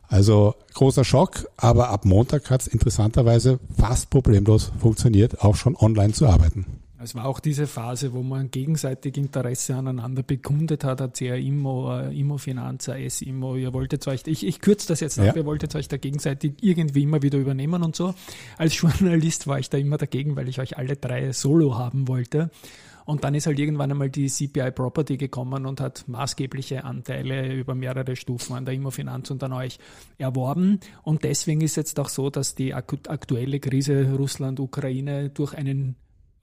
[0.06, 6.12] Also großer Schock, aber ab Montag hat es interessanterweise fast problemlos funktioniert, auch schon online
[6.12, 6.85] zu arbeiten.
[6.98, 11.94] Es war auch diese Phase, wo man gegenseitig Interesse aneinander bekundet hat, hat CR Immo,
[11.94, 15.28] äh, Immo Finanzer, S Immo, ihr wolltet euch, ich, ich kürze das jetzt ja.
[15.28, 18.14] ab, ihr wolltet euch da gegenseitig irgendwie immer wieder übernehmen und so.
[18.56, 22.50] Als Journalist war ich da immer dagegen, weil ich euch alle drei solo haben wollte.
[23.04, 27.74] Und dann ist halt irgendwann einmal die CPI Property gekommen und hat maßgebliche Anteile über
[27.76, 29.78] mehrere Stufen an der Immofinanz und an euch
[30.18, 30.80] erworben.
[31.02, 35.94] Und deswegen ist jetzt auch so, dass die aktuelle Krise Russland-Ukraine durch einen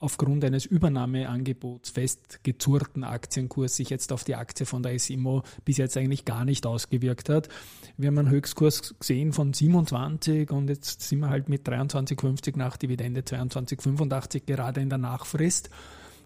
[0.03, 5.95] aufgrund eines Übernahmeangebots festgezurrten Aktienkurs sich jetzt auf die Aktie von der SIMO bis jetzt
[5.95, 7.47] eigentlich gar nicht ausgewirkt hat.
[7.95, 12.75] Wir haben einen Höchstkurs gesehen von 27 und jetzt sind wir halt mit 23,50 nach
[12.75, 15.69] Dividende 22,85 gerade in der Nachfrist.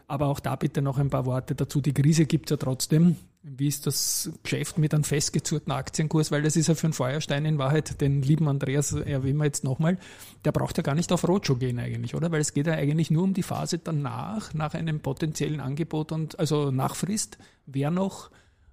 [0.08, 1.80] Aber auch da bitte noch ein paar Worte dazu.
[1.80, 3.18] Die Krise gibt es ja trotzdem.
[3.56, 6.32] Wie ist das Geschäft mit einem festgezurrten Aktienkurs?
[6.32, 9.64] Weil das ist ja für einen Feuerstein in Wahrheit, den lieben Andreas erwähnen wir jetzt
[9.64, 9.98] nochmal,
[10.44, 12.32] der braucht ja gar nicht auf Roadshow gehen eigentlich, oder?
[12.32, 16.38] Weil es geht ja eigentlich nur um die Phase danach, nach einem potenziellen Angebot und
[16.40, 18.32] also Nachfrist, wer noch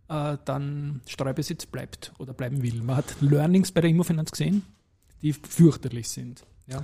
[0.08, 2.82] äh, dann Streubesitz bleibt oder bleiben will.
[2.82, 4.62] Man hat Learnings bei der Immofinanz gesehen,
[5.22, 6.44] die fürchterlich sind.
[6.66, 6.82] Ja.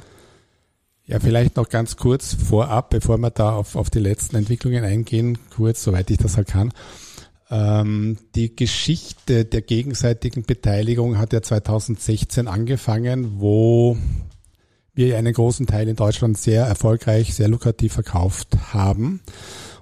[1.07, 5.39] Ja, vielleicht noch ganz kurz vorab, bevor wir da auf, auf die letzten Entwicklungen eingehen,
[5.57, 6.73] kurz, soweit ich das halt kann.
[7.51, 13.97] Ähm, die Geschichte der gegenseitigen Beteiligung hat ja 2016 angefangen, wo
[14.95, 19.21] wir einen großen Teil in Deutschland sehr erfolgreich, sehr lukrativ verkauft haben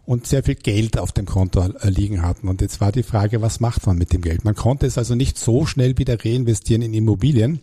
[0.07, 2.49] und sehr viel Geld auf dem Konto liegen hatten.
[2.49, 4.45] Und jetzt war die Frage, was macht man mit dem Geld?
[4.45, 7.61] Man konnte es also nicht so schnell wieder reinvestieren in Immobilien,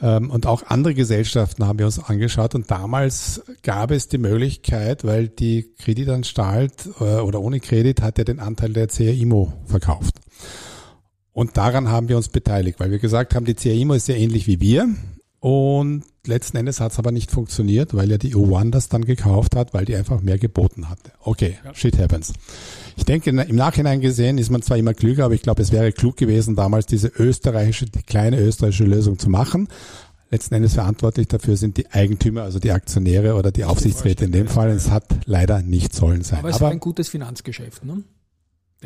[0.00, 2.54] und auch andere Gesellschaften haben wir uns angeschaut.
[2.54, 8.24] Und damals gab es die Möglichkeit, weil die Kreditanstalt äh, oder ohne Kredit hat ja
[8.24, 10.16] den Anteil der CRIMO verkauft.
[11.32, 14.46] Und daran haben wir uns beteiligt, weil wir gesagt haben, die CRIMO ist ja ähnlich
[14.46, 14.88] wie wir.
[15.40, 19.56] Und letzten Endes hat es aber nicht funktioniert, weil ja die O1 das dann gekauft
[19.56, 21.10] hat, weil die einfach mehr geboten hatte.
[21.20, 21.74] Okay, ja.
[21.74, 22.32] shit happens.
[22.96, 25.92] Ich denke, im Nachhinein gesehen ist man zwar immer klüger, aber ich glaube, es wäre
[25.92, 29.68] klug gewesen, damals diese österreichische, die kleine österreichische Lösung zu machen.
[30.30, 34.46] Letzten Endes verantwortlich dafür sind die Eigentümer, also die Aktionäre oder die Aufsichtsräte in dem
[34.46, 34.68] Fall.
[34.70, 36.40] Es hat leider nicht sollen sein.
[36.40, 38.02] Aber es aber, war ein gutes Finanzgeschäft, ne?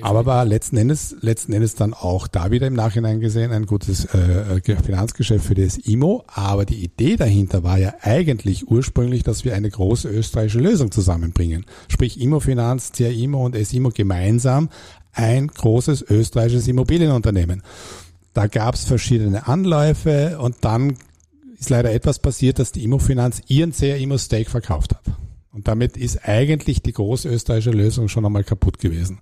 [0.00, 4.06] Aber war letzten Endes, letzten Endes dann auch da wieder im Nachhinein gesehen ein gutes
[4.06, 6.24] äh, Finanzgeschäft für das IMO.
[6.28, 11.66] Aber die Idee dahinter war ja eigentlich ursprünglich, dass wir eine große österreichische Lösung zusammenbringen.
[11.88, 14.70] Sprich IMO Finanz, CIMO und SIMO gemeinsam
[15.12, 17.62] ein großes österreichisches Immobilienunternehmen.
[18.32, 20.96] Da gab es verschiedene Anläufe und dann
[21.58, 25.02] ist leider etwas passiert, dass die Immofinanz ihren CIMO Stake verkauft hat.
[25.52, 29.18] Und damit ist eigentlich die große österreichische Lösung schon einmal kaputt gewesen.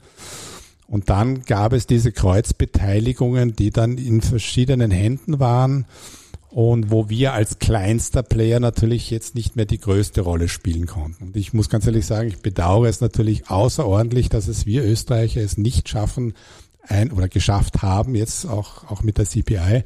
[0.91, 5.87] Und dann gab es diese Kreuzbeteiligungen, die dann in verschiedenen Händen waren
[6.51, 11.29] und wo wir als kleinster Player natürlich jetzt nicht mehr die größte Rolle spielen konnten.
[11.29, 15.41] Und ich muss ganz ehrlich sagen, ich bedauere es natürlich außerordentlich, dass es wir Österreicher
[15.41, 16.35] es nicht schaffen,
[16.83, 19.85] ein oder geschafft haben, jetzt auch, auch mit der CPI,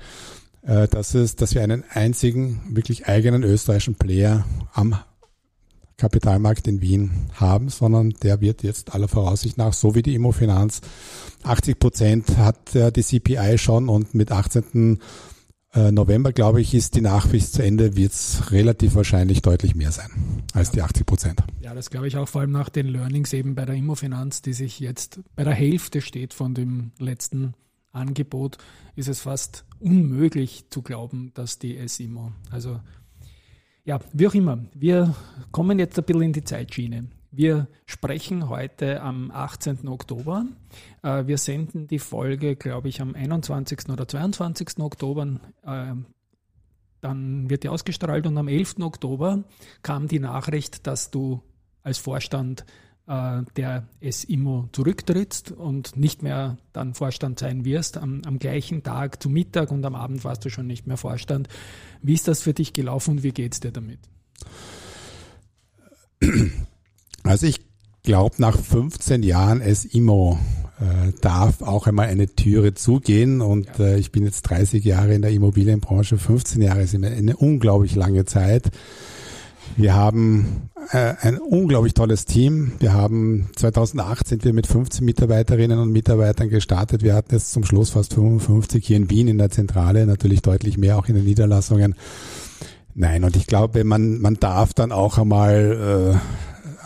[0.62, 4.96] äh, dass es, dass wir einen einzigen wirklich eigenen österreichischen Player am
[5.96, 10.80] Kapitalmarkt in Wien haben, sondern der wird jetzt aller Voraussicht nach, so wie die Immofinanz,
[11.42, 14.98] 80 Prozent hat die CPI schon und mit 18.
[15.72, 19.90] Äh, November, glaube ich, ist die Nachfrist zu Ende, wird es relativ wahrscheinlich deutlich mehr
[19.90, 20.10] sein
[20.52, 21.42] als die 80 Prozent.
[21.60, 24.52] Ja, das glaube ich auch vor allem nach den Learnings eben bei der Immofinanz, die
[24.52, 27.54] sich jetzt bei der Hälfte steht von dem letzten
[27.94, 28.58] Angebot
[28.96, 32.80] ist es fast unmöglich zu glauben, dass die SIMO, also
[33.84, 35.14] ja, wie auch immer, wir
[35.50, 37.08] kommen jetzt ein bisschen in die Zeitschiene.
[37.30, 39.88] Wir sprechen heute am 18.
[39.88, 40.46] Oktober.
[41.02, 43.88] Äh, wir senden die Folge, glaube ich, am 21.
[43.90, 44.78] oder 22.
[44.78, 45.40] Oktober.
[45.64, 45.94] Äh,
[47.00, 48.76] dann wird die ausgestrahlt und am 11.
[48.80, 49.44] Oktober
[49.82, 51.42] kam die Nachricht, dass du
[51.82, 52.64] als Vorstand
[53.06, 57.96] äh, der SIMO zurücktrittst und nicht mehr dann Vorstand sein wirst.
[57.96, 61.48] Am, am gleichen Tag zu Mittag und am Abend warst du schon nicht mehr Vorstand.
[62.02, 64.00] Wie ist das für dich gelaufen und wie geht es dir damit?
[67.22, 67.60] Also ich
[68.02, 70.38] glaube, nach 15 Jahren SIMO
[70.80, 73.86] äh, darf auch einmal eine Türe zugehen und ja.
[73.86, 77.94] äh, ich bin jetzt 30 Jahre in der Immobilienbranche, 15 Jahre ist immer eine unglaublich
[77.94, 78.70] lange Zeit.
[79.76, 82.72] Wir haben äh, ein unglaublich tolles Team.
[82.78, 87.02] Wir haben 2008 sind wir mit 15 Mitarbeiterinnen und Mitarbeitern gestartet.
[87.02, 90.78] Wir hatten jetzt zum Schluss fast 55 hier in Wien in der Zentrale, natürlich deutlich
[90.78, 91.96] mehr auch in den Niederlassungen.
[92.94, 96.20] Nein, und ich glaube, man, man darf dann auch einmal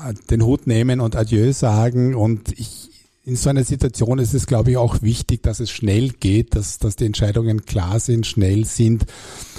[0.06, 2.14] äh, den Hut nehmen und Adieu sagen.
[2.14, 2.87] Und ich,
[3.28, 6.78] in so einer Situation ist es, glaube ich, auch wichtig, dass es schnell geht, dass,
[6.78, 9.04] dass die Entscheidungen klar sind, schnell sind.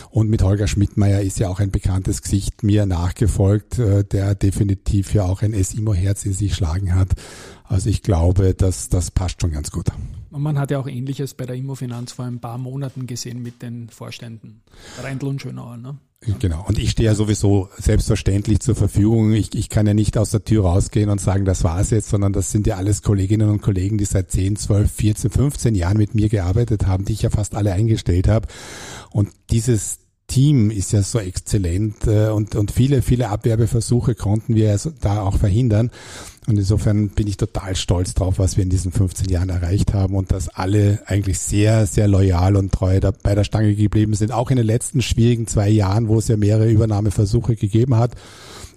[0.10, 5.14] Und mit Holger Schmidtmeier ist ja auch ein bekanntes Gesicht mir nachgefolgt, äh, der definitiv
[5.14, 7.10] ja auch ein SIMO-Herz in sich schlagen hat.
[7.64, 9.86] Also ich glaube, dass das passt schon ganz gut.
[10.32, 13.62] Und man hat ja auch Ähnliches bei der Immofinanz vor ein paar Monaten gesehen mit
[13.62, 14.64] den Vorständen
[15.00, 15.78] Reindl und Schönauer.
[15.78, 16.00] Ne?
[16.40, 16.66] Genau.
[16.68, 19.32] Und ich stehe ja sowieso selbstverständlich zur Verfügung.
[19.34, 22.34] Ich, ich kann ja nicht aus der Tür rausgehen und sagen, das war's jetzt, sondern
[22.34, 26.16] das sind ja alles Kolleginnen und Kollegen, die seit 10, 12, 14, 15 Jahren mit
[26.16, 28.50] mir gearbeitet haben, die ich ja fast alle eingestellt habe.
[29.12, 34.80] Und dieses Team ist ja so exzellent äh, und, und viele, viele Abwerbeversuche konnten wir
[35.02, 35.92] da auch verhindern.
[36.48, 40.16] Und insofern bin ich total stolz drauf, was wir in diesen 15 Jahren erreicht haben
[40.16, 44.32] und dass alle eigentlich sehr, sehr loyal und treu bei der Stange geblieben sind.
[44.32, 48.14] Auch in den letzten schwierigen zwei Jahren, wo es ja mehrere Übernahmeversuche gegeben hat,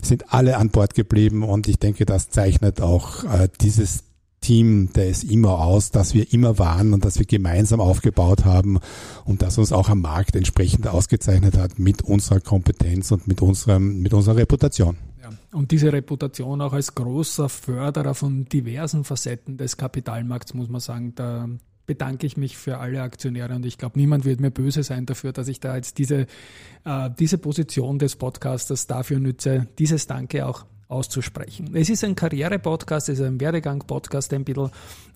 [0.02, 4.04] sind alle an Bord geblieben und ich denke, das zeichnet auch äh, dieses
[4.42, 8.78] Team, der ist immer aus, dass wir immer waren und dass wir gemeinsam aufgebaut haben
[9.24, 14.02] und das uns auch am Markt entsprechend ausgezeichnet hat mit unserer Kompetenz und mit unserem,
[14.02, 14.98] mit unserer Reputation.
[15.52, 21.14] Und diese Reputation auch als großer Förderer von diversen Facetten des Kapitalmarkts, muss man sagen,
[21.14, 21.48] da
[21.86, 25.32] bedanke ich mich für alle Aktionäre und ich glaube, niemand wird mir böse sein dafür,
[25.32, 26.26] dass ich da jetzt diese,
[26.84, 31.74] äh, diese Position des Podcasters dafür nütze, dieses Danke auch auszusprechen.
[31.74, 34.70] Es ist ein Karriere-Podcast, es ist ein Werdegang-Podcast ein bisschen.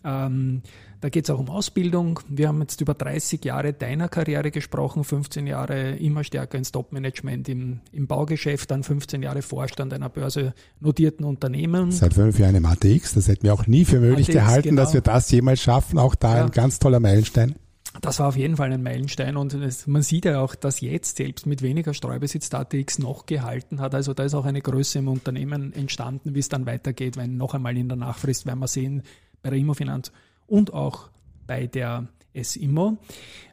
[0.04, 0.62] Ähm,
[1.00, 2.20] da geht es auch um Ausbildung.
[2.28, 7.48] Wir haben jetzt über 30 Jahre deiner Karriere gesprochen, 15 Jahre immer stärker ins Top-Management
[7.48, 11.92] im, im Baugeschäft, dann 15 Jahre Vorstand einer börsennotierten Unternehmen.
[11.92, 14.82] Seit fünf Jahren im ATX, das hätten wir auch nie für möglich ATX, gehalten, genau.
[14.82, 15.98] dass wir das jemals schaffen.
[15.98, 16.44] Auch da ja.
[16.44, 17.56] ein ganz toller Meilenstein.
[18.00, 21.16] Das war auf jeden Fall ein Meilenstein und es, man sieht ja auch, dass jetzt
[21.16, 23.94] selbst mit weniger Streubesitz ATX noch gehalten hat.
[23.94, 27.54] Also da ist auch eine Größe im Unternehmen entstanden, wie es dann weitergeht, wenn noch
[27.54, 29.02] einmal in der Nachfrist werden wir sehen
[29.42, 30.12] bei der Immofinanz
[30.46, 31.08] und auch
[31.46, 32.98] bei der SIMO.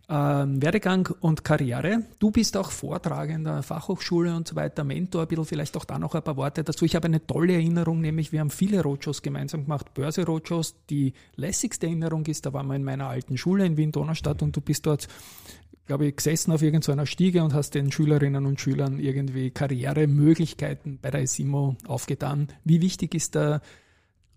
[0.10, 2.04] Ähm, Werdegang und Karriere.
[2.20, 6.14] Du bist auch Vortragender, Fachhochschule und so weiter, Mentor, ein bisschen vielleicht auch da noch
[6.14, 6.84] ein paar Worte dazu.
[6.84, 10.76] Ich habe eine tolle Erinnerung, nämlich wir haben viele Roadshows gemeinsam gemacht, Börse-Roadshows.
[10.90, 14.62] Die lässigste Erinnerung ist, da waren wir in meiner alten Schule in Wien-Donaustadt und du
[14.62, 15.08] bist dort
[15.86, 21.12] glaube ich, gesessen auf irgendeiner Stiege und hast den Schülerinnen und Schülern irgendwie Karrieremöglichkeiten bei
[21.12, 22.48] der SIMO aufgetan.
[22.64, 23.62] Wie wichtig ist da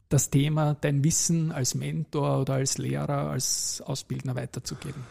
[0.08, 5.02] das Thema, dein Wissen als Mentor oder als Lehrer, als Ausbildner weiterzugeben?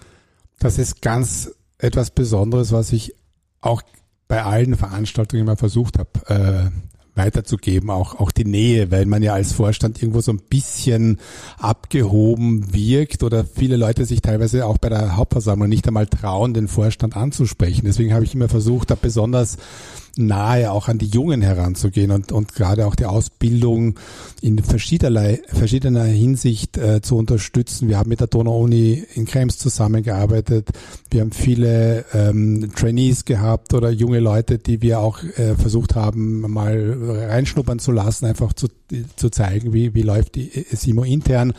[0.60, 3.14] Das ist ganz etwas Besonderes, was ich
[3.62, 3.82] auch
[4.28, 6.72] bei allen Veranstaltungen immer versucht habe, äh,
[7.16, 11.20] weiterzugeben, auch, auch die Nähe, weil man ja als Vorstand irgendwo so ein bisschen
[11.58, 16.68] abgehoben wirkt oder viele Leute sich teilweise auch bei der Hauptversammlung nicht einmal trauen, den
[16.68, 17.86] Vorstand anzusprechen.
[17.86, 19.58] Deswegen habe ich immer versucht, da besonders
[20.18, 24.00] nahe auch an die Jungen heranzugehen und, und gerade auch die Ausbildung
[24.42, 27.90] in verschiedener, verschiedener Hinsicht äh, zu unterstützen.
[27.90, 30.70] Wir haben mit der Donau-Uni in Krems zusammengearbeitet.
[31.10, 36.42] Wir haben viele ähm, Trainees gehabt oder junge Leute, die wir auch äh, versucht haben,
[36.42, 38.68] mal reinschnuppern zu lassen, einfach zu,
[39.16, 41.54] zu zeigen, wie, wie läuft die SIMO intern.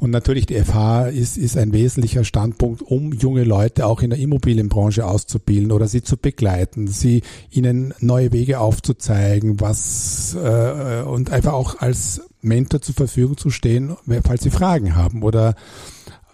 [0.00, 4.18] Und natürlich die FH ist, ist ein wesentlicher Standpunkt, um junge Leute auch in der
[4.18, 11.54] Immobilienbranche auszubilden oder sie zu begleiten, sie ihnen neue Wege aufzuzeigen, was äh, und einfach
[11.54, 15.54] auch als Mentor zur Verfügung zu stehen, falls sie Fragen haben oder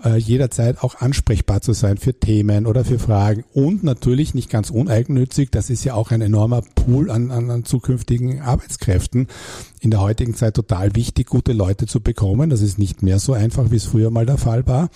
[0.04, 4.70] äh, jederzeit auch ansprechbar zu sein für Themen oder für Fragen und natürlich nicht ganz
[4.70, 9.28] uneigennützig, das ist ja auch ein enormer Pool an, an, an zukünftigen Arbeitskräften.
[9.80, 12.50] In der heutigen Zeit total wichtig, gute Leute zu bekommen.
[12.50, 14.90] Das ist nicht mehr so einfach, wie es früher mal der Fall war.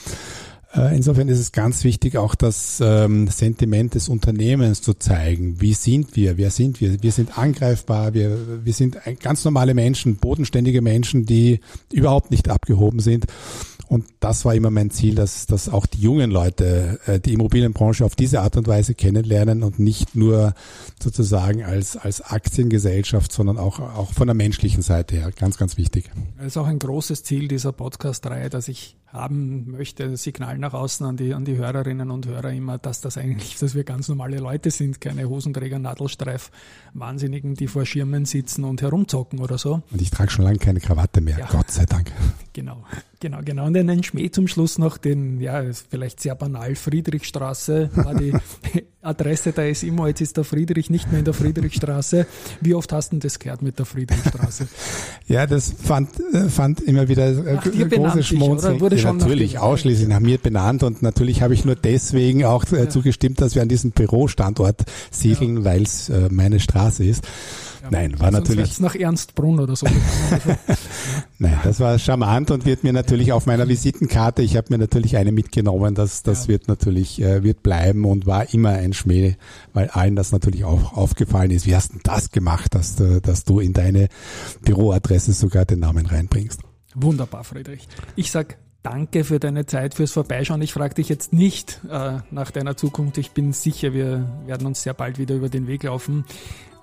[0.74, 5.60] Äh, insofern ist es ganz wichtig, auch das ähm, Sentiment des Unternehmens zu zeigen.
[5.60, 6.36] Wie sind wir?
[6.36, 7.02] Wer sind wir?
[7.02, 8.14] Wir sind angreifbar.
[8.14, 11.60] Wir, wir sind ganz normale Menschen, bodenständige Menschen, die
[11.92, 13.26] überhaupt nicht abgehoben sind.
[13.88, 18.04] Und das war immer mein Ziel, dass, dass auch die jungen Leute äh, die Immobilienbranche
[18.04, 20.54] auf diese Art und Weise kennenlernen und nicht nur
[21.00, 25.30] sozusagen als, als Aktiengesellschaft, sondern auch, auch von der menschlichen Seite her.
[25.30, 26.10] Ganz, ganz wichtig.
[26.36, 31.06] Das ist auch ein großes Ziel dieser Podcast-Reihe, dass ich haben möchte, Signal nach außen
[31.06, 34.38] an die, an die Hörerinnen und Hörer immer, dass das eigentlich, dass wir ganz normale
[34.38, 36.50] Leute sind, keine Hosenträger, Nadelstreif,
[36.92, 39.82] Wahnsinnigen, die vor Schirmen sitzen und herumzocken oder so.
[39.90, 41.48] Und ich trage schon lange keine Krawatte mehr, ja.
[41.50, 42.12] Gott sei Dank.
[42.52, 42.84] Genau,
[43.20, 43.66] genau, genau.
[43.66, 48.32] Und einen Schmäh zum Schluss noch, den, ja, vielleicht sehr banal, Friedrichstraße war die
[49.06, 52.26] Adresse da ist immer, jetzt ist der Friedrich nicht mehr in der Friedrichstraße.
[52.60, 54.66] Wie oft hast du das gehört mit der Friedrichstraße?
[55.28, 58.80] ja, das fand, äh, fand immer wieder äh, Ach, große Schmunzeln.
[58.80, 62.76] Wurde ja, natürlich, ausschließlich nach mir benannt und natürlich habe ich nur deswegen auch äh,
[62.78, 62.88] ja.
[62.88, 65.64] zugestimmt, dass wir an diesem Bürostandort siedeln, ja.
[65.64, 67.26] weil es äh, meine Straße ist.
[67.90, 68.80] Nein, war natürlich.
[68.80, 69.86] nach Ernstbrunn oder so.
[71.38, 75.16] Nein, das war charmant und wird mir natürlich auf meiner Visitenkarte, ich habe mir natürlich
[75.16, 76.48] eine mitgenommen, das, das ja.
[76.48, 79.36] wird natürlich, äh, wird bleiben und war immer ein Schmäh,
[79.72, 81.66] weil allen das natürlich auch aufgefallen ist.
[81.66, 84.08] Wie hast du das gemacht, dass du, dass du in deine
[84.62, 86.60] Büroadresse sogar den Namen reinbringst?
[86.94, 87.86] Wunderbar, Friedrich.
[88.16, 88.56] Ich sag
[88.86, 90.62] Danke für deine Zeit, fürs Vorbeischauen.
[90.62, 93.18] Ich frage dich jetzt nicht äh, nach deiner Zukunft.
[93.18, 96.24] Ich bin sicher, wir werden uns sehr bald wieder über den Weg laufen.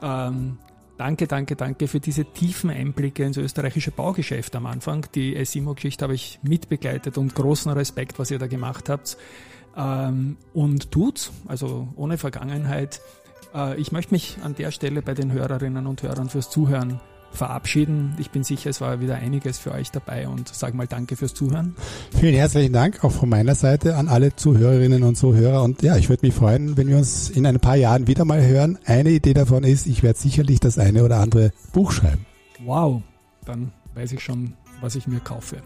[0.01, 0.57] Ähm,
[0.97, 5.07] Danke, danke, danke für diese tiefen Einblicke ins österreichische Baugeschäft am Anfang.
[5.15, 9.17] Die SIMO-Geschichte habe ich mitbegleitet und großen Respekt, was ihr da gemacht habt.
[9.75, 13.01] Ähm, und tut's, also ohne Vergangenheit.
[13.55, 16.99] Äh, ich möchte mich an der Stelle bei den Hörerinnen und Hörern fürs Zuhören
[17.33, 18.15] verabschieden.
[18.17, 21.33] Ich bin sicher, es war wieder einiges für euch dabei und sage mal danke fürs
[21.33, 21.75] Zuhören.
[22.17, 25.63] Vielen herzlichen Dank auch von meiner Seite an alle Zuhörerinnen und Zuhörer.
[25.63, 28.45] Und ja, ich würde mich freuen, wenn wir uns in ein paar Jahren wieder mal
[28.45, 28.77] hören.
[28.85, 32.25] Eine Idee davon ist, ich werde sicherlich das eine oder andere Buch schreiben.
[32.65, 33.01] Wow,
[33.45, 35.57] dann weiß ich schon, was ich mir kaufe.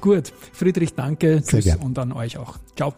[0.00, 1.42] Gut, Friedrich, danke.
[1.42, 2.58] Tschüss und an euch auch.
[2.76, 2.94] Ciao.